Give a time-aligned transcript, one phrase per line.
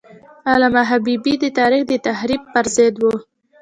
[0.51, 3.03] علامه حبیبي د تاریخ د تحریف پر ضد و.